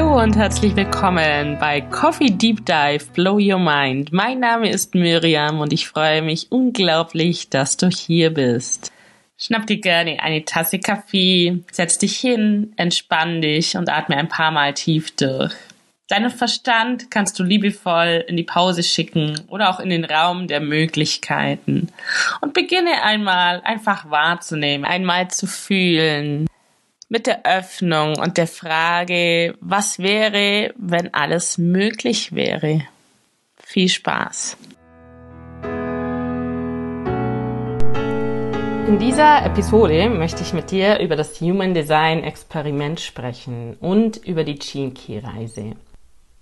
[0.00, 4.14] Hallo und herzlich willkommen bei Coffee Deep Dive Blow Your Mind.
[4.14, 8.92] Mein Name ist Miriam und ich freue mich unglaublich, dass du hier bist.
[9.36, 14.50] Schnapp dir gerne eine Tasse Kaffee, setz dich hin, entspann dich und atme ein paar
[14.50, 15.52] Mal tief durch.
[16.08, 20.60] Deinen Verstand kannst du liebevoll in die Pause schicken oder auch in den Raum der
[20.60, 21.88] Möglichkeiten
[22.40, 26.46] und beginne einmal einfach wahrzunehmen, einmal zu fühlen,
[27.10, 32.82] mit der Öffnung und der Frage, was wäre, wenn alles möglich wäre.
[33.58, 34.56] Viel Spaß.
[38.86, 44.44] In dieser Episode möchte ich mit dir über das Human Design Experiment sprechen und über
[44.44, 45.72] die Gene Key Reise.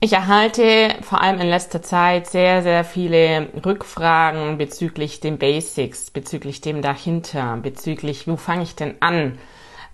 [0.01, 6.61] Ich erhalte vor allem in letzter Zeit sehr, sehr viele Rückfragen bezüglich den Basics, bezüglich
[6.61, 9.39] dem dahinter, bezüglich, wo fange ich denn an?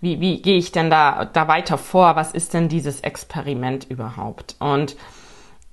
[0.00, 2.16] Wie, wie gehe ich denn da, da weiter vor?
[2.16, 4.56] Was ist denn dieses Experiment überhaupt?
[4.58, 4.96] Und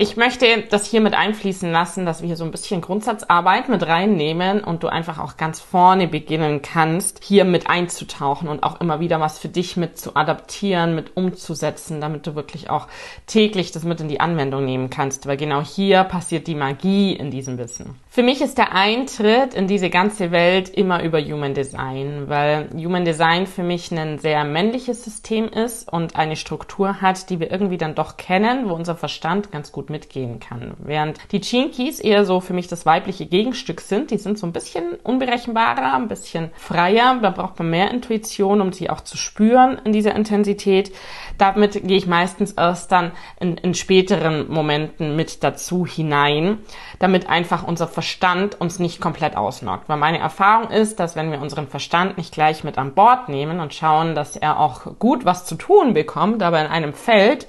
[0.02, 3.85] ich möchte das hier mit einfließen lassen, dass wir hier so ein bisschen Grundsatzarbeit mit
[3.85, 8.99] reinnehmen und du einfach auch ganz vorne beginnen kannst, hier mit einzutauchen und auch immer
[8.99, 12.88] wieder was für dich mit zu adaptieren, mit umzusetzen, damit du wirklich auch
[13.27, 17.29] täglich das mit in die Anwendung nehmen kannst, weil genau hier passiert die Magie in
[17.29, 17.94] diesem Wissen.
[18.09, 23.05] Für mich ist der Eintritt in diese ganze Welt immer über Human Design, weil Human
[23.05, 27.77] Design für mich ein sehr männliches System ist und eine Struktur hat, die wir irgendwie
[27.77, 30.73] dann doch kennen, wo unser Verstand ganz gut mitgehen kann.
[30.80, 34.53] Während die Keys eher so für mich das weibliche Gegenstück sind, die sind so ein
[34.53, 39.80] bisschen unberechenbarer, ein bisschen freier, da braucht man mehr Intuition, um sie auch zu spüren
[39.84, 40.92] in dieser Intensität.
[41.38, 46.59] Damit gehe ich meistens erst dann in, in späteren Momenten mit dazu hinein,
[47.00, 49.89] damit einfach unser Verstand uns nicht komplett ausnockt.
[49.89, 53.59] Weil meine Erfahrung ist, dass wenn wir unseren Verstand nicht gleich mit an Bord nehmen
[53.59, 57.47] und schauen, dass er auch gut was zu tun bekommt, aber in einem Feld,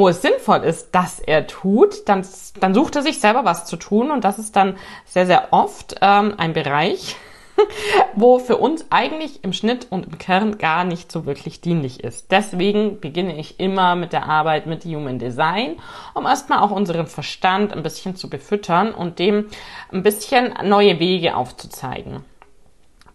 [0.00, 2.26] wo es sinnvoll ist, dass er tut, dann,
[2.58, 5.96] dann sucht er sich selber was zu tun und das ist dann sehr, sehr oft
[6.00, 7.16] ähm, ein Bereich,
[8.14, 12.32] wo für uns eigentlich im Schnitt und im Kern gar nicht so wirklich dienlich ist.
[12.32, 15.76] Deswegen beginne ich immer mit der Arbeit mit Human Design,
[16.14, 19.48] um erstmal auch unseren Verstand ein bisschen zu befüttern und dem
[19.92, 22.24] ein bisschen neue Wege aufzuzeigen.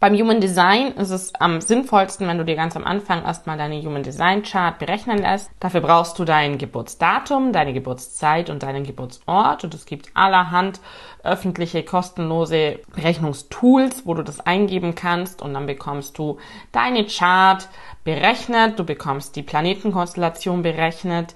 [0.05, 3.81] Beim Human Design ist es am sinnvollsten, wenn du dir ganz am Anfang erstmal deine
[3.81, 5.49] Human Design Chart berechnen lässt.
[5.59, 9.63] Dafür brauchst du dein Geburtsdatum, deine Geburtszeit und deinen Geburtsort.
[9.63, 10.79] Und es gibt allerhand
[11.25, 16.37] öffentliche kostenlose Berechnungstools, wo du das eingeben kannst und dann bekommst du
[16.71, 17.67] deine Chart
[18.05, 21.33] berechnet, du bekommst die Planetenkonstellation berechnet,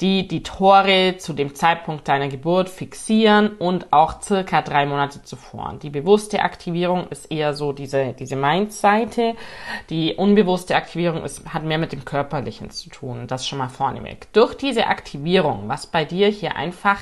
[0.00, 5.78] die die Tore zu dem Zeitpunkt deiner Geburt fixieren und auch circa drei Monate zuvor.
[5.82, 9.34] Die bewusste Aktivierung ist eher so diese, diese Mind-Seite.
[9.90, 13.26] Die unbewusste Aktivierung ist, hat mehr mit dem Körperlichen zu tun.
[13.26, 14.32] Das schon mal vorneweg.
[14.32, 17.00] Durch diese Aktivierung, was bei dir hier einfach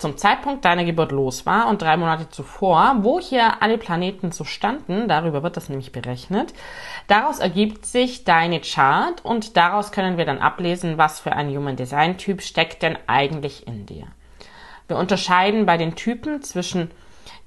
[0.00, 4.44] zum Zeitpunkt deiner Geburt los war und drei Monate zuvor, wo hier alle Planeten so
[4.44, 6.54] standen, darüber wird das nämlich berechnet.
[7.06, 11.76] Daraus ergibt sich deine Chart und daraus können wir dann ablesen, was für ein Human
[11.76, 14.06] Design Typ steckt denn eigentlich in dir.
[14.88, 16.90] Wir unterscheiden bei den Typen zwischen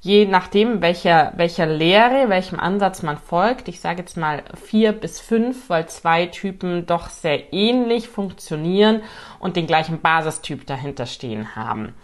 [0.04, 3.70] je nachdem, welcher, welcher Lehre, welchem Ansatz man folgt.
[3.70, 9.02] Ich sage jetzt mal vier bis fünf, weil zwei Typen doch sehr ähnlich funktionieren
[9.40, 11.96] und den gleichen Basistyp dahinter stehen haben.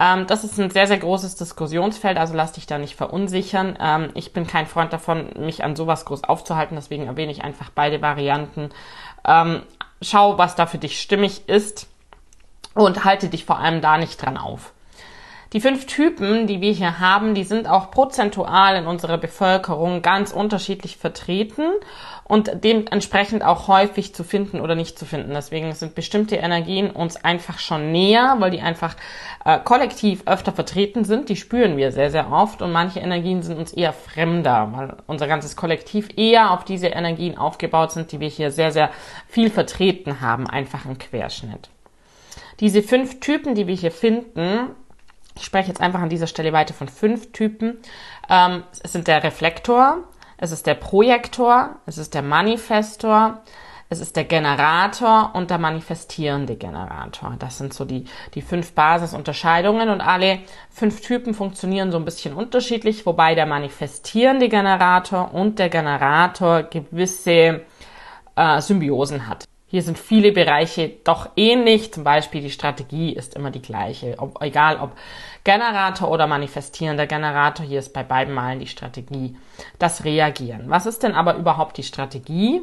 [0.00, 3.76] Ähm, das ist ein sehr, sehr großes Diskussionsfeld, also lass dich da nicht verunsichern.
[3.80, 7.70] Ähm, ich bin kein Freund davon, mich an sowas groß aufzuhalten, deswegen erwähne ich einfach
[7.74, 8.70] beide Varianten.
[9.26, 9.62] Ähm,
[10.00, 11.88] schau, was da für dich stimmig ist
[12.74, 14.72] und halte dich vor allem da nicht dran auf.
[15.54, 20.30] Die fünf Typen, die wir hier haben, die sind auch prozentual in unserer Bevölkerung ganz
[20.30, 21.62] unterschiedlich vertreten
[22.24, 25.32] und dementsprechend auch häufig zu finden oder nicht zu finden.
[25.32, 28.94] Deswegen sind bestimmte Energien uns einfach schon näher, weil die einfach
[29.46, 31.30] äh, kollektiv öfter vertreten sind.
[31.30, 35.28] Die spüren wir sehr, sehr oft und manche Energien sind uns eher fremder, weil unser
[35.28, 38.90] ganzes Kollektiv eher auf diese Energien aufgebaut sind, die wir hier sehr, sehr
[39.26, 41.70] viel vertreten haben, einfach im Querschnitt.
[42.60, 44.74] Diese fünf Typen, die wir hier finden,
[45.38, 47.78] ich spreche jetzt einfach an dieser Stelle weiter von fünf Typen.
[48.28, 50.04] Ähm, es sind der Reflektor,
[50.36, 53.40] es ist der Projektor, es ist der Manifestor,
[53.90, 57.36] es ist der Generator und der manifestierende Generator.
[57.38, 58.04] Das sind so die,
[58.34, 64.48] die fünf Basisunterscheidungen und alle fünf Typen funktionieren so ein bisschen unterschiedlich, wobei der manifestierende
[64.48, 67.62] Generator und der Generator gewisse
[68.36, 69.46] äh, Symbiosen hat.
[69.70, 71.92] Hier sind viele Bereiche doch ähnlich.
[71.92, 74.14] Zum Beispiel die Strategie ist immer die gleiche.
[74.18, 74.92] Ob, egal ob
[75.44, 79.36] Generator oder manifestierender Generator, hier ist bei beiden Malen die Strategie
[79.78, 80.64] das Reagieren.
[80.70, 82.62] Was ist denn aber überhaupt die Strategie?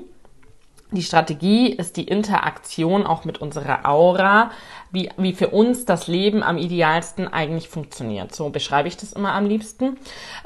[0.92, 4.52] Die Strategie ist die Interaktion auch mit unserer Aura,
[4.96, 8.34] wie, wie für uns das Leben am idealsten eigentlich funktioniert.
[8.34, 9.98] So beschreibe ich das immer am liebsten,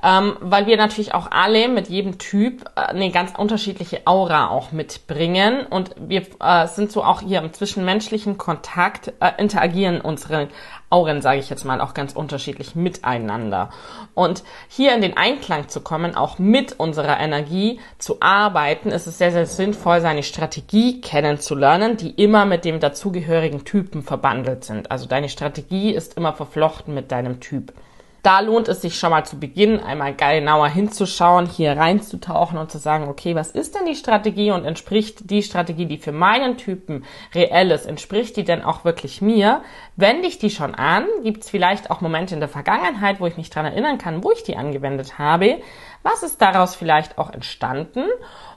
[0.03, 4.73] ähm, weil wir natürlich auch alle mit jedem Typ äh, eine ganz unterschiedliche Aura auch
[4.73, 10.49] mitbringen und wir äh, sind so auch hier im zwischenmenschlichen Kontakt, äh, interagieren unsere
[10.91, 13.69] Auren, sage ich jetzt mal, auch ganz unterschiedlich miteinander.
[14.15, 19.19] Und hier in den Einklang zu kommen, auch mit unserer Energie zu arbeiten, ist es
[19.19, 24.01] sehr, sehr sinnvoll, seine Strategie kennenzulernen, die immer mit dem dazugehörigen Typen
[24.39, 24.91] verbandelt sind.
[24.91, 27.73] Also deine Strategie ist immer verflochten mit deinem Typ.
[28.21, 32.77] Da lohnt es sich schon mal zu Beginn einmal genauer hinzuschauen, hier reinzutauchen und zu
[32.77, 37.05] sagen, okay, was ist denn die Strategie und entspricht die Strategie, die für meinen Typen
[37.33, 39.61] reell ist, entspricht die denn auch wirklich mir?
[39.95, 41.05] Wende ich die schon an?
[41.23, 44.31] Gibt es vielleicht auch Momente in der Vergangenheit, wo ich mich dran erinnern kann, wo
[44.31, 45.61] ich die angewendet habe?
[46.03, 48.03] Was ist daraus vielleicht auch entstanden?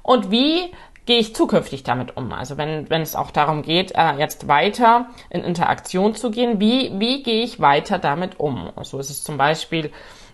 [0.03, 0.73] Und wie
[1.07, 2.33] gehe ich zukünftig damit um?
[2.33, 6.93] Also wenn, wenn es auch darum geht, äh, jetzt weiter in Interaktion zu gehen, wie,
[6.99, 8.71] wie gehe ich weiter damit um?
[8.83, 9.91] So ist es zum Beispiel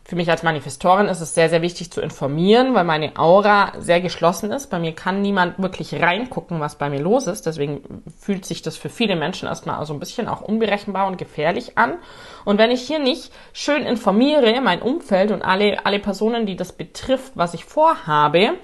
[0.09, 4.01] für mich als Manifestorin ist es sehr, sehr wichtig zu informieren, weil meine Aura sehr
[4.01, 4.69] geschlossen ist.
[4.69, 7.45] Bei mir kann niemand wirklich reingucken, was bei mir los ist.
[7.45, 11.77] Deswegen fühlt sich das für viele Menschen erstmal so ein bisschen auch unberechenbar und gefährlich
[11.77, 11.99] an.
[12.47, 16.73] Und wenn ich hier nicht schön informiere, mein Umfeld und alle, alle Personen, die das
[16.73, 18.55] betrifft, was ich vorhabe,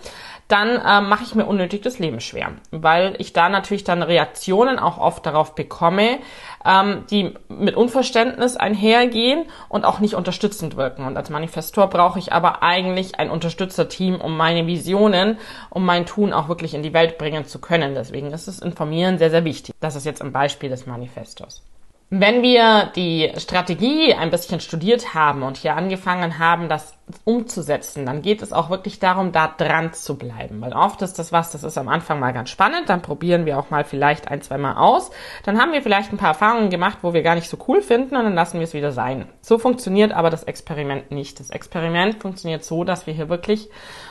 [0.49, 4.79] dann äh, mache ich mir unnötig das Leben schwer, weil ich da natürlich dann Reaktionen
[4.79, 6.19] auch oft darauf bekomme,
[6.65, 11.07] ähm, die mit Unverständnis einhergehen und auch nicht unterstützend wirken.
[11.07, 15.39] Und als Manifestor brauche ich aber eigentlich ein Unterstützerteam, um meine Visionen,
[15.71, 17.95] um mein Tun auch wirklich in die Welt bringen zu können.
[17.95, 19.75] Deswegen ist das Informieren sehr, sehr wichtig.
[19.81, 21.63] Das ist jetzt ein Beispiel des Manifestors.
[22.11, 28.23] Wenn wir die Strategie ein bisschen studiert haben und hier angefangen haben, das umzusetzen, dann
[28.23, 30.61] geht es auch wirklich darum, da dran zu bleiben.
[30.61, 33.59] Weil oft ist das was, das ist am Anfang mal ganz spannend, dann probieren wir
[33.59, 35.11] auch mal vielleicht ein, zwei Mal aus.
[35.45, 38.17] Dann haben wir vielleicht ein paar Erfahrungen gemacht, wo wir gar nicht so cool finden
[38.17, 39.27] und dann lassen wir es wieder sein.
[39.41, 41.41] So funktioniert aber das Experiment nicht.
[41.41, 43.71] Das Experiment funktioniert so, dass wir hier wirklich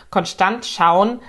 [0.09, 1.21] konstant schauen,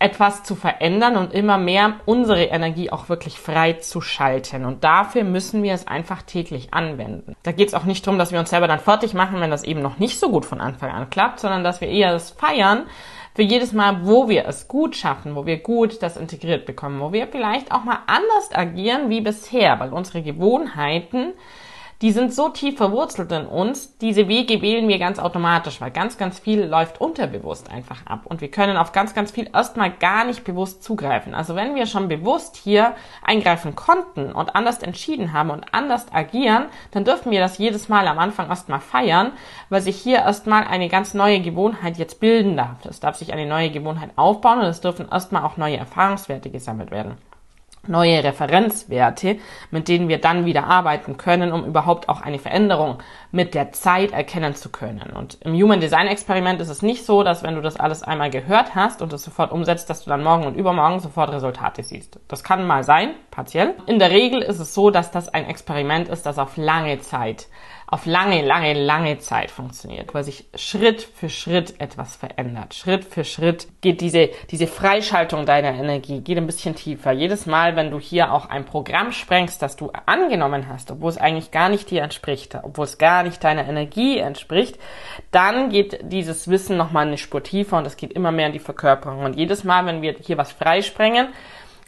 [0.00, 4.64] etwas zu verändern und immer mehr unsere Energie auch wirklich frei zu schalten.
[4.64, 7.36] Und dafür müssen wir es einfach täglich anwenden.
[7.42, 9.62] Da geht es auch nicht darum, dass wir uns selber dann fertig machen, wenn das
[9.62, 12.86] eben noch nicht so gut von Anfang an klappt, sondern dass wir eher das feiern
[13.34, 17.12] für jedes Mal, wo wir es gut schaffen, wo wir gut das integriert bekommen, wo
[17.12, 21.34] wir vielleicht auch mal anders agieren wie bisher, weil unsere Gewohnheiten
[22.02, 26.16] die sind so tief verwurzelt in uns, diese Wege wählen wir ganz automatisch, weil ganz,
[26.16, 28.22] ganz viel läuft unterbewusst einfach ab.
[28.24, 31.34] Und wir können auf ganz, ganz viel erstmal gar nicht bewusst zugreifen.
[31.34, 36.66] Also wenn wir schon bewusst hier eingreifen konnten und anders entschieden haben und anders agieren,
[36.92, 39.32] dann dürfen wir das jedes Mal am Anfang erstmal feiern,
[39.68, 42.82] weil sich hier erstmal eine ganz neue Gewohnheit jetzt bilden darf.
[42.86, 46.90] Es darf sich eine neue Gewohnheit aufbauen und es dürfen erstmal auch neue Erfahrungswerte gesammelt
[46.90, 47.18] werden
[47.86, 49.38] neue Referenzwerte,
[49.70, 52.98] mit denen wir dann wieder arbeiten können, um überhaupt auch eine Veränderung
[53.32, 55.10] mit der Zeit erkennen zu können.
[55.14, 58.30] Und im Human Design Experiment ist es nicht so, dass wenn du das alles einmal
[58.30, 62.20] gehört hast und es sofort umsetzt, dass du dann morgen und übermorgen sofort Resultate siehst.
[62.28, 63.74] Das kann mal sein, partiell.
[63.86, 67.48] In der Regel ist es so, dass das ein Experiment ist, das auf lange Zeit
[67.90, 72.74] auf lange, lange, lange Zeit funktioniert, weil sich Schritt für Schritt etwas verändert.
[72.74, 77.10] Schritt für Schritt geht diese, diese Freischaltung deiner Energie, geht ein bisschen tiefer.
[77.10, 81.18] Jedes Mal, wenn du hier auch ein Programm sprengst, das du angenommen hast, obwohl es
[81.18, 84.78] eigentlich gar nicht dir entspricht, obwohl es gar nicht deiner Energie entspricht,
[85.32, 88.60] dann geht dieses Wissen nochmal eine Spur tiefer und es geht immer mehr in die
[88.60, 89.24] Verkörperung.
[89.24, 91.28] Und jedes Mal, wenn wir hier was freisprengen,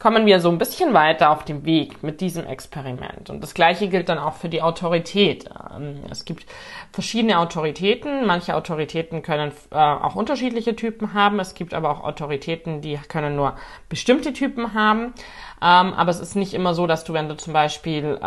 [0.03, 3.31] kommen wir so ein bisschen weiter auf dem Weg mit diesem Experiment.
[3.31, 5.49] Und das Gleiche gilt dann auch für die Autorität.
[5.73, 6.45] Ähm, es gibt
[6.91, 8.27] verschiedene Autoritäten.
[8.27, 11.39] Manche Autoritäten können äh, auch unterschiedliche Typen haben.
[11.39, 13.55] Es gibt aber auch Autoritäten, die können nur
[13.89, 15.15] bestimmte Typen haben.
[15.63, 18.19] Ähm, aber es ist nicht immer so, dass du, wenn du zum Beispiel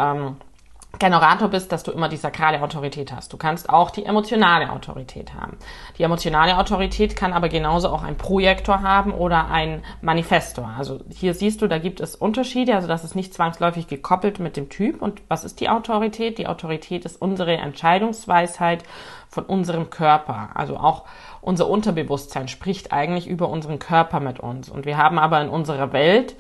[0.96, 3.32] ähm, Generator bist, dass du immer die sakrale Autorität hast.
[3.32, 5.58] Du kannst auch die emotionale Autorität haben.
[5.98, 10.72] Die emotionale Autorität kann aber genauso auch ein Projektor haben oder ein Manifestor.
[10.78, 14.58] Also hier siehst du, da gibt es Unterschiede, also das ist nicht zwangsläufig gekoppelt mit
[14.58, 15.02] dem Typ.
[15.02, 16.38] Und was ist die Autorität?
[16.38, 18.84] Die Autorität ist unsere Entscheidungsweisheit
[19.30, 20.50] von unserem Körper.
[20.54, 21.04] Also auch
[21.42, 24.70] unser Unterbewusstsein spricht eigentlich über unseren Körper mit uns.
[24.70, 26.36] Und wir haben aber in unserer Welt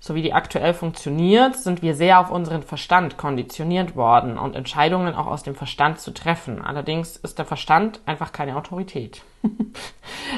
[0.00, 5.14] so wie die aktuell funktioniert, sind wir sehr auf unseren Verstand konditioniert worden und Entscheidungen
[5.14, 6.62] auch aus dem Verstand zu treffen.
[6.62, 9.22] Allerdings ist der Verstand einfach keine Autorität.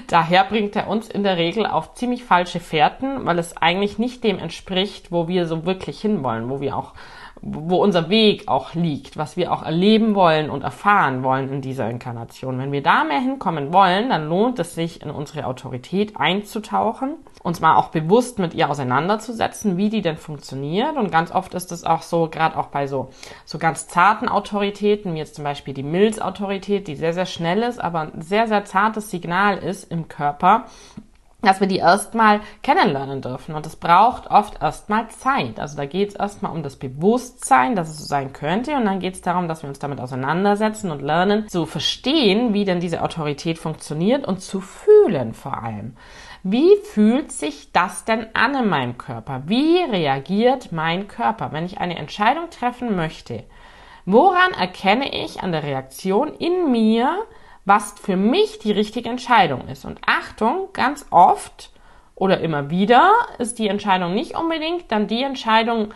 [0.07, 4.25] Daher bringt er uns in der Regel auf ziemlich falsche Fährten, weil es eigentlich nicht
[4.25, 6.95] dem entspricht, wo wir so wirklich hinwollen, wo wir auch
[7.43, 11.89] wo unser Weg auch liegt, was wir auch erleben wollen und erfahren wollen in dieser
[11.89, 12.59] Inkarnation.
[12.59, 17.61] Wenn wir da mehr hinkommen wollen, dann lohnt es sich, in unsere Autorität einzutauchen, uns
[17.61, 20.97] mal auch bewusst mit ihr auseinanderzusetzen, wie die denn funktioniert.
[20.97, 23.09] Und ganz oft ist es auch so, gerade auch bei so,
[23.47, 27.81] so ganz zarten Autoritäten, wie jetzt zum Beispiel die Milzautorität, die sehr, sehr schnell ist,
[27.81, 30.67] aber ein sehr, sehr zartes Signal ist im Körper,
[31.43, 33.55] dass wir die erstmal kennenlernen dürfen.
[33.55, 35.59] Und es braucht oft erstmal Zeit.
[35.59, 38.77] Also da geht es erstmal um das Bewusstsein, dass es so sein könnte.
[38.77, 42.65] Und dann geht es darum, dass wir uns damit auseinandersetzen und lernen zu verstehen, wie
[42.65, 45.97] denn diese Autorität funktioniert und zu fühlen vor allem.
[46.43, 49.43] Wie fühlt sich das denn an in meinem Körper?
[49.47, 53.45] Wie reagiert mein Körper, wenn ich eine Entscheidung treffen möchte?
[54.07, 57.27] Woran erkenne ich an der Reaktion in mir,
[57.65, 59.85] was für mich die richtige Entscheidung ist.
[59.85, 61.71] Und Achtung, ganz oft
[62.15, 65.93] oder immer wieder ist die Entscheidung nicht unbedingt dann die Entscheidung,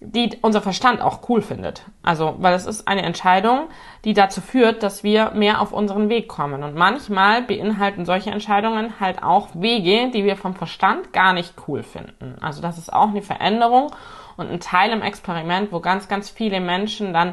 [0.00, 1.84] die unser Verstand auch cool findet.
[2.02, 3.68] Also, weil es ist eine Entscheidung,
[4.04, 6.62] die dazu führt, dass wir mehr auf unseren Weg kommen.
[6.62, 11.82] Und manchmal beinhalten solche Entscheidungen halt auch Wege, die wir vom Verstand gar nicht cool
[11.82, 12.36] finden.
[12.40, 13.90] Also, das ist auch eine Veränderung
[14.36, 17.32] und ein Teil im Experiment, wo ganz, ganz viele Menschen dann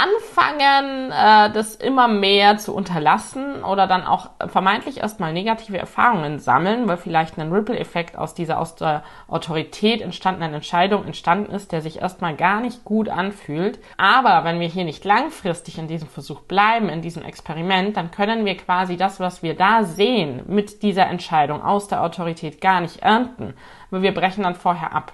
[0.00, 6.88] anfangen, äh, das immer mehr zu unterlassen oder dann auch vermeintlich erstmal negative Erfahrungen sammeln,
[6.88, 12.00] weil vielleicht ein Ripple-Effekt aus dieser aus der Autorität entstandenen Entscheidung entstanden ist, der sich
[12.00, 13.78] erstmal gar nicht gut anfühlt.
[13.96, 18.44] Aber wenn wir hier nicht langfristig in diesem Versuch bleiben, in diesem Experiment, dann können
[18.44, 23.02] wir quasi das, was wir da sehen, mit dieser Entscheidung aus der Autorität gar nicht
[23.02, 23.54] ernten,
[23.90, 25.12] weil wir brechen dann vorher ab.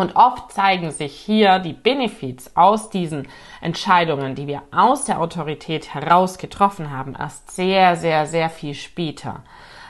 [0.00, 3.28] Und oft zeigen sich hier die Benefits aus diesen
[3.60, 9.42] Entscheidungen, die wir aus der Autorität heraus getroffen haben, erst sehr, sehr, sehr viel später.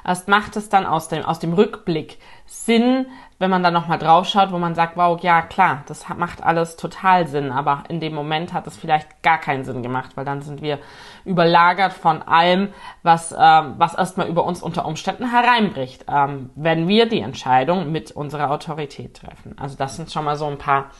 [0.05, 2.19] Erst macht es dann aus dem, aus dem Rückblick
[2.53, 3.07] Sinn,
[3.39, 7.29] wenn man dann nochmal draufschaut, wo man sagt, wow, ja klar, das macht alles total
[7.29, 10.61] Sinn, aber in dem Moment hat es vielleicht gar keinen Sinn gemacht, weil dann sind
[10.61, 10.81] wir
[11.25, 12.73] überlagert von allem,
[13.05, 18.11] was, ähm, was erstmal über uns unter Umständen hereinbricht, ähm, wenn wir die Entscheidung mit
[18.11, 19.57] unserer Autorität treffen.
[19.57, 20.91] Also das sind schon mal so ein paar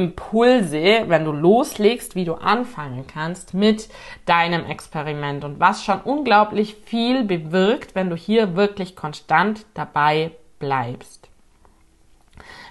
[0.00, 3.88] Startimpulse, wenn du loslegst, wie du anfangen kannst mit
[4.24, 11.28] deinem Experiment und was schon unglaublich viel bewirkt, wenn du hier wirklich konstant dabei bleibst.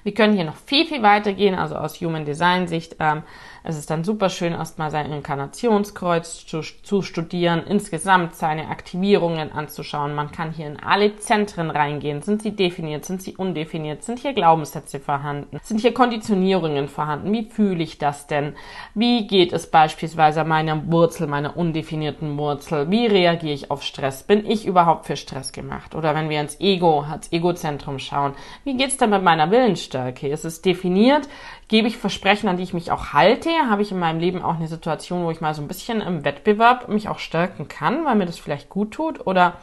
[0.03, 2.95] Wir können hier noch viel, viel weiter gehen, also aus Human Design Sicht.
[2.99, 3.23] Ähm,
[3.63, 10.15] es ist dann super schön, erstmal sein Inkarnationskreuz zu, zu, studieren, insgesamt seine Aktivierungen anzuschauen.
[10.15, 12.21] Man kann hier in alle Zentren reingehen.
[12.21, 13.05] Sind sie definiert?
[13.05, 14.03] Sind sie undefiniert?
[14.03, 15.59] Sind hier Glaubenssätze vorhanden?
[15.63, 17.31] Sind hier Konditionierungen vorhanden?
[17.33, 18.55] Wie fühle ich das denn?
[18.93, 22.89] Wie geht es beispielsweise meiner Wurzel, meiner undefinierten Wurzel?
[22.89, 24.23] Wie reagiere ich auf Stress?
[24.23, 25.95] Bin ich überhaupt für Stress gemacht?
[25.95, 30.27] Oder wenn wir ins Ego, ins Egozentrum schauen, wie geht's denn mit meiner Willensstärke?
[30.27, 31.27] Ist es definiert?
[31.67, 33.48] Gebe ich Versprechen, an die ich mich auch halte?
[33.69, 36.25] Habe ich in meinem Leben auch eine Situation, wo ich mal so ein bisschen im
[36.25, 39.25] Wettbewerb mich auch stärken kann, weil mir das vielleicht gut tut?
[39.25, 39.57] Oder,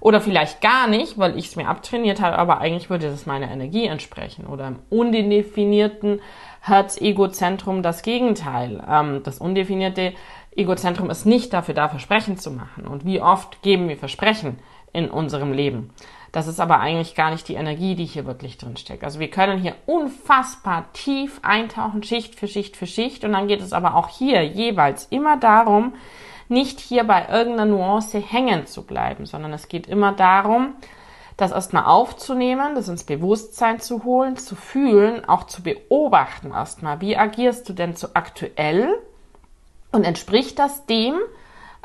[0.00, 3.50] oder vielleicht gar nicht, weil ich es mir abtrainiert habe, aber eigentlich würde das meiner
[3.50, 4.46] Energie entsprechen.
[4.46, 6.20] Oder im undefinierten
[6.60, 8.82] Herz-Ego-Zentrum das Gegenteil.
[8.88, 10.12] Ähm, das undefinierte
[10.54, 12.86] Egozentrum ist nicht dafür da, Versprechen zu machen.
[12.86, 14.58] Und wie oft geben wir Versprechen
[14.92, 15.90] in unserem Leben?
[16.32, 19.04] Das ist aber eigentlich gar nicht die Energie, die hier wirklich drin steckt.
[19.04, 23.22] Also wir können hier unfassbar tief eintauchen, Schicht für Schicht für Schicht.
[23.24, 25.92] Und dann geht es aber auch hier jeweils immer darum,
[26.48, 30.74] nicht hier bei irgendeiner Nuance hängen zu bleiben, sondern es geht immer darum,
[31.36, 37.00] das erstmal aufzunehmen, das ins Bewusstsein zu holen, zu fühlen, auch zu beobachten erstmal.
[37.00, 38.88] Wie agierst du denn so aktuell?
[39.92, 41.14] Und entspricht das dem,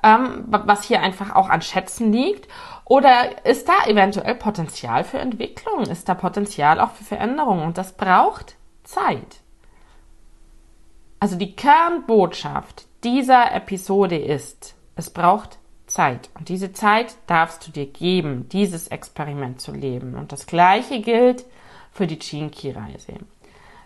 [0.03, 2.47] ähm, was hier einfach auch an Schätzen liegt?
[2.85, 5.83] Oder ist da eventuell Potenzial für Entwicklung?
[5.83, 7.63] Ist da Potenzial auch für Veränderung?
[7.63, 9.41] Und das braucht Zeit.
[11.19, 16.29] Also die Kernbotschaft dieser Episode ist, es braucht Zeit.
[16.37, 20.15] Und diese Zeit darfst du dir geben, dieses Experiment zu leben.
[20.15, 21.45] Und das Gleiche gilt
[21.91, 23.13] für die Chinki-Reise.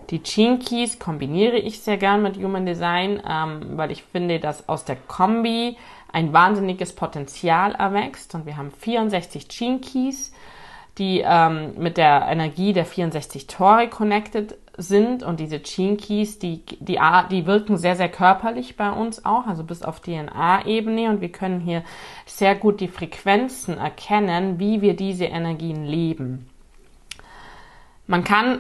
[0.10, 4.84] Die Keys kombiniere ich sehr gern mit Human Design, ähm, weil ich finde, dass aus
[4.84, 5.78] der Kombi
[6.12, 8.36] ein wahnsinniges Potenzial erwächst.
[8.36, 10.32] Und wir haben 64 Gene Keys,
[10.98, 15.24] die ähm, mit der Energie der 64 Tore connected sind.
[15.24, 17.00] Und diese Gene Keys, die, die,
[17.32, 21.10] die wirken sehr, sehr körperlich bei uns auch, also bis auf DNA-Ebene.
[21.10, 21.84] Und wir können hier
[22.26, 26.50] sehr gut die Frequenzen erkennen, wie wir diese Energien leben.
[28.08, 28.60] Man kann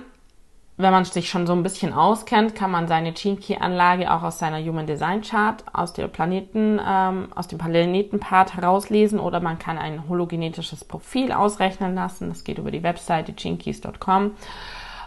[0.81, 4.23] wenn man sich schon so ein bisschen auskennt, kann man seine Gene Key Anlage auch
[4.23, 9.59] aus seiner Human Design Chart aus der Planeten, ähm, aus dem Planetenpart herauslesen oder man
[9.59, 12.29] kann ein hologenetisches Profil ausrechnen lassen.
[12.29, 14.31] Das geht über die Webseite genekeys.com.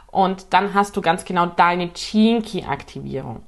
[0.09, 3.43] Und dann hast du ganz genau deine Gene Key Aktivierung.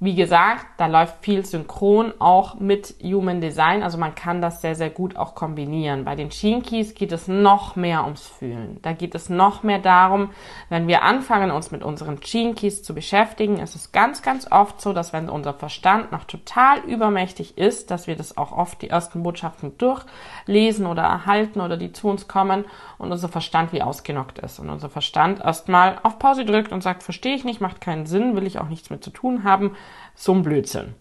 [0.00, 4.76] Wie gesagt, da läuft viel synchron auch mit Human Design, also man kann das sehr,
[4.76, 6.04] sehr gut auch kombinieren.
[6.04, 8.78] Bei den Keys geht es noch mehr ums Fühlen.
[8.82, 10.30] Da geht es noch mehr darum,
[10.68, 14.92] wenn wir anfangen, uns mit unseren Keys zu beschäftigen, ist es ganz, ganz oft so,
[14.92, 19.24] dass wenn unser Verstand noch total übermächtig ist, dass wir das auch oft die ersten
[19.24, 22.66] Botschaften durchlesen oder erhalten oder die zu uns kommen
[22.98, 27.02] und unser Verstand wie ausgenockt ist und unser Verstand erstmal auf Pause drückt und sagt,
[27.02, 29.72] verstehe ich nicht, macht keinen Sinn, will ich auch nichts mit zu tun haben
[30.14, 30.94] so ein Blödsinn.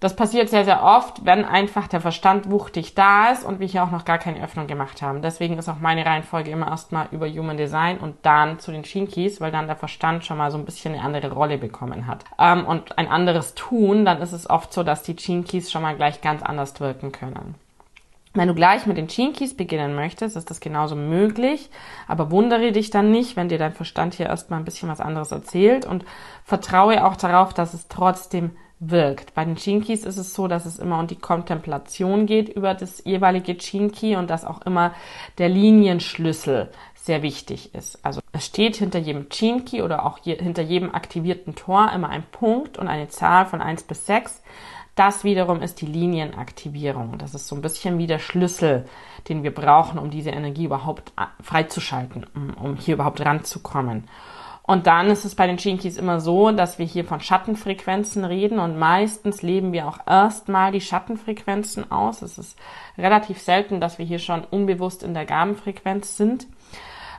[0.00, 3.84] Das passiert sehr, sehr oft, wenn einfach der Verstand wuchtig da ist und wir hier
[3.84, 5.20] auch noch gar keine Öffnung gemacht haben.
[5.20, 9.42] Deswegen ist auch meine Reihenfolge immer erstmal über Human Design und dann zu den Shinkies,
[9.42, 12.24] weil dann der Verstand schon mal so ein bisschen eine andere Rolle bekommen hat.
[12.38, 15.96] Ähm, und ein anderes Tun, dann ist es oft so, dass die Shinkies schon mal
[15.96, 17.56] gleich ganz anders wirken können.
[18.32, 21.68] Wenn du gleich mit den Keys beginnen möchtest, ist das genauso möglich,
[22.06, 25.32] aber wundere dich dann nicht, wenn dir dein Verstand hier erstmal ein bisschen was anderes
[25.32, 26.04] erzählt und
[26.44, 29.34] vertraue auch darauf, dass es trotzdem wirkt.
[29.34, 33.04] Bei den Keys ist es so, dass es immer um die Kontemplation geht über das
[33.04, 34.94] jeweilige Key und dass auch immer
[35.38, 38.04] der Linienschlüssel sehr wichtig ist.
[38.04, 42.24] Also es steht hinter jedem Key oder auch je, hinter jedem aktivierten Tor immer ein
[42.30, 44.42] Punkt und eine Zahl von eins bis sechs
[44.94, 47.18] das wiederum ist die Linienaktivierung.
[47.18, 48.86] Das ist so ein bisschen wie der Schlüssel,
[49.28, 54.08] den wir brauchen, um diese Energie überhaupt freizuschalten, um, um hier überhaupt ranzukommen.
[54.62, 58.60] Und dann ist es bei den Shinkies immer so, dass wir hier von Schattenfrequenzen reden
[58.60, 62.22] und meistens leben wir auch erstmal die Schattenfrequenzen aus.
[62.22, 62.56] Es ist
[62.96, 66.46] relativ selten, dass wir hier schon unbewusst in der Gabenfrequenz sind.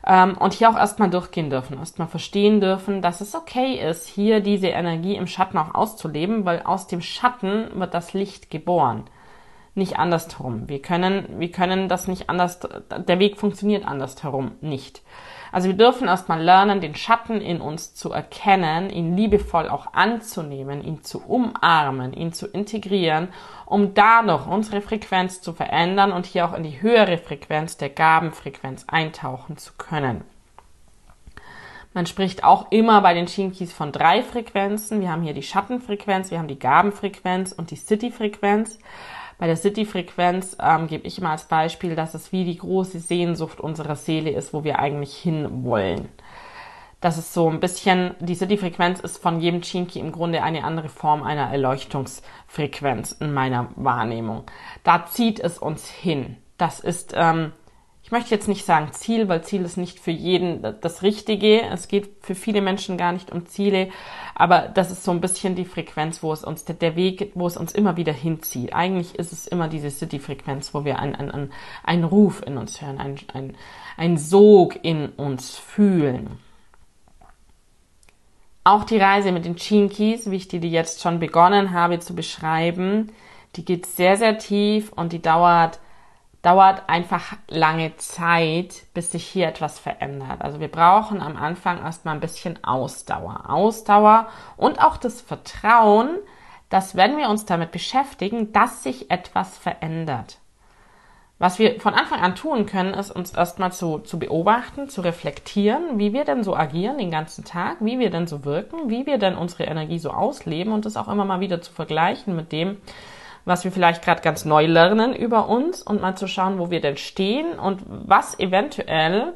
[0.06, 4.40] Ähm, und hier auch erstmal durchgehen dürfen, erstmal verstehen dürfen, dass es okay ist, hier
[4.40, 9.04] diese Energie im Schatten auch auszuleben, weil aus dem Schatten wird das Licht geboren.
[9.74, 10.68] Nicht andersherum.
[10.68, 15.02] Wir können, wir können das nicht anders, der Weg funktioniert andersherum nicht.
[15.52, 20.82] Also wir dürfen erstmal lernen, den Schatten in uns zu erkennen, ihn liebevoll auch anzunehmen,
[20.84, 23.30] ihn zu umarmen, ihn zu integrieren,
[23.66, 28.86] um dadurch unsere Frequenz zu verändern und hier auch in die höhere Frequenz der Gabenfrequenz
[28.88, 30.24] eintauchen zu können.
[31.94, 35.02] Man spricht auch immer bei den Shinkis von drei Frequenzen.
[35.02, 38.80] Wir haben hier die Schattenfrequenz, wir haben die Gabenfrequenz und die City-Frequenz.
[39.42, 43.60] Bei der City-Frequenz ähm, gebe ich immer als Beispiel, dass es wie die große Sehnsucht
[43.60, 46.10] unserer Seele ist, wo wir eigentlich hinwollen.
[47.00, 50.90] Das ist so ein bisschen, die City-Frequenz ist von jedem Chinki im Grunde eine andere
[50.90, 54.44] Form einer Erleuchtungsfrequenz in meiner Wahrnehmung.
[54.84, 56.38] Da zieht es uns hin.
[56.60, 57.52] Das ist ähm,
[58.04, 61.62] ich möchte jetzt nicht sagen Ziel, weil Ziel ist nicht für jeden das Richtige.
[61.62, 63.90] Es geht für viele Menschen gar nicht um Ziele,
[64.34, 67.58] aber das ist so ein bisschen die Frequenz, wo es uns, der Weg, wo es
[67.58, 68.74] uns immer wieder hinzieht.
[68.74, 72.98] Eigentlich ist es immer diese City-Frequenz, wo wir einen, einen, einen Ruf in uns hören,
[72.98, 73.56] einen,
[73.98, 76.40] einen, Sog in uns fühlen.
[78.64, 82.16] Auch die Reise mit den Keys, wie ich die, die jetzt schon begonnen habe zu
[82.16, 83.12] beschreiben,
[83.56, 85.80] die geht sehr, sehr tief und die dauert
[86.42, 90.42] dauert einfach lange Zeit, bis sich hier etwas verändert.
[90.42, 93.50] Also wir brauchen am Anfang erstmal ein bisschen Ausdauer.
[93.50, 94.28] Ausdauer
[94.58, 96.18] und auch das Vertrauen,
[96.70, 100.40] dass wenn wir uns damit beschäftigen, dass sich etwas verändert.
[101.38, 105.98] Was wir von Anfang an tun können, ist uns erstmal zu, zu beobachten, zu reflektieren,
[105.98, 109.18] wie wir denn so agieren den ganzen Tag, wie wir denn so wirken, wie wir
[109.18, 112.78] denn unsere Energie so ausleben und das auch immer mal wieder zu vergleichen mit dem,
[113.46, 116.82] was wir vielleicht gerade ganz neu lernen über uns und mal zu schauen, wo wir
[116.82, 119.34] denn stehen und was eventuell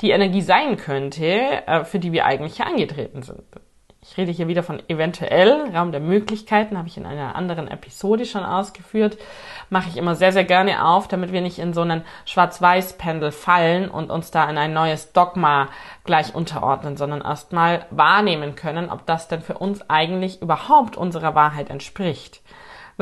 [0.00, 3.44] die Energie sein könnte, äh, für die wir eigentlich hier angetreten sind.
[4.04, 8.26] Ich rede hier wieder von eventuell, Raum der Möglichkeiten, habe ich in einer anderen Episode
[8.26, 9.16] schon ausgeführt,
[9.70, 13.88] mache ich immer sehr, sehr gerne auf, damit wir nicht in so einen Schwarz-Weiß-Pendel fallen
[13.88, 15.68] und uns da in ein neues Dogma
[16.02, 21.70] gleich unterordnen, sondern erstmal wahrnehmen können, ob das denn für uns eigentlich überhaupt unserer Wahrheit
[21.70, 22.42] entspricht.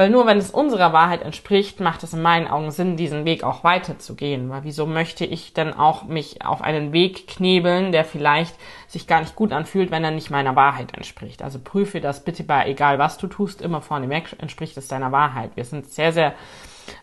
[0.01, 3.45] Weil nur wenn es unserer Wahrheit entspricht, macht es in meinen Augen Sinn, diesen Weg
[3.45, 4.49] auch weiterzugehen.
[4.49, 8.55] Weil wieso möchte ich denn auch mich auf einen Weg knebeln, der vielleicht
[8.89, 11.43] sich gar nicht gut anfühlt, wenn er nicht meiner Wahrheit entspricht?
[11.43, 15.13] Also prüfe das bitte bei egal was du tust, immer vorne weg, entspricht es deiner
[15.13, 15.51] Wahrheit.
[15.55, 16.33] Wir sind sehr, sehr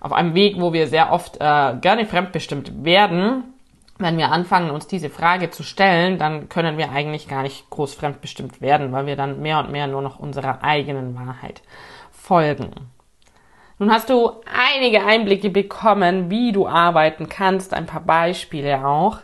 [0.01, 3.43] auf einem Weg, wo wir sehr oft äh, gerne fremdbestimmt werden.
[3.99, 7.93] Wenn wir anfangen, uns diese Frage zu stellen, dann können wir eigentlich gar nicht groß
[7.93, 11.61] fremdbestimmt werden, weil wir dann mehr und mehr nur noch unserer eigenen Wahrheit
[12.27, 12.71] folgen.
[13.79, 14.31] Nun hast du
[14.75, 19.19] einige Einblicke bekommen, wie du arbeiten kannst, ein paar Beispiele auch,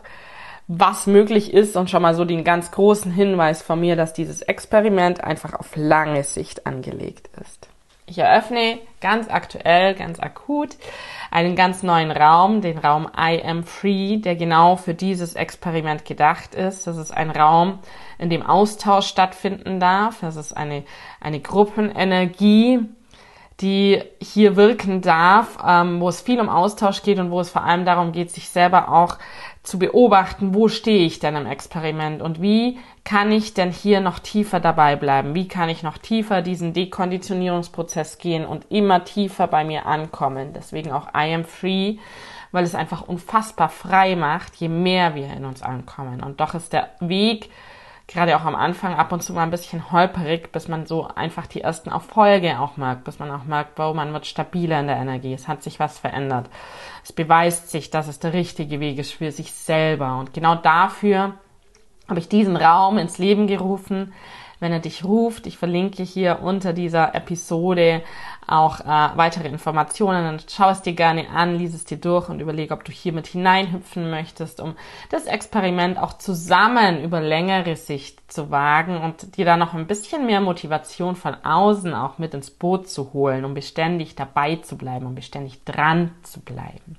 [0.68, 4.40] was möglich ist und schon mal so den ganz großen Hinweis von mir, dass dieses
[4.40, 7.68] Experiment einfach auf lange Sicht angelegt ist.
[8.06, 10.76] Ich eröffne ganz aktuell, ganz akut
[11.34, 16.54] einen ganz neuen Raum, den Raum I Am Free, der genau für dieses Experiment gedacht
[16.54, 16.86] ist.
[16.86, 17.80] Das ist ein Raum,
[18.18, 20.20] in dem Austausch stattfinden darf.
[20.20, 20.84] Das ist eine,
[21.20, 22.86] eine Gruppenenergie,
[23.60, 27.64] die hier wirken darf, ähm, wo es viel um Austausch geht und wo es vor
[27.64, 29.18] allem darum geht, sich selber auch
[29.62, 34.18] zu beobachten, wo stehe ich denn im Experiment und wie kann ich denn hier noch
[34.18, 35.34] tiefer dabei bleiben?
[35.34, 40.52] Wie kann ich noch tiefer diesen Dekonditionierungsprozess gehen und immer tiefer bei mir ankommen?
[40.54, 41.96] Deswegen auch I am free,
[42.52, 46.22] weil es einfach unfassbar frei macht, je mehr wir in uns ankommen.
[46.22, 47.50] Und doch ist der Weg
[48.06, 51.46] gerade auch am Anfang ab und zu mal ein bisschen holperig, bis man so einfach
[51.46, 54.96] die ersten Erfolge auch merkt, bis man auch merkt, wow, man wird stabiler in der
[54.96, 56.50] Energie, es hat sich was verändert.
[57.02, 60.18] Es beweist sich, dass es der richtige Weg ist für sich selber.
[60.18, 61.34] Und genau dafür
[62.08, 64.12] habe ich diesen Raum ins Leben gerufen,
[64.64, 65.46] wenn er dich ruft.
[65.46, 68.02] Ich verlinke hier unter dieser Episode
[68.46, 70.24] auch äh, weitere Informationen.
[70.24, 73.12] Dann schau es dir gerne an, lies es dir durch und überlege, ob du hier
[73.12, 74.74] mit hineinhüpfen möchtest, um
[75.10, 80.24] das Experiment auch zusammen über längere Sicht zu wagen und dir da noch ein bisschen
[80.24, 85.04] mehr Motivation von außen auch mit ins Boot zu holen, um beständig dabei zu bleiben,
[85.04, 86.96] um beständig dran zu bleiben.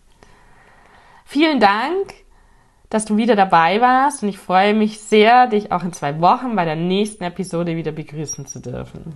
[1.25, 2.13] Vielen Dank
[2.89, 6.55] dass du wieder dabei warst und ich freue mich sehr, dich auch in zwei Wochen
[6.55, 9.15] bei der nächsten Episode wieder begrüßen zu dürfen.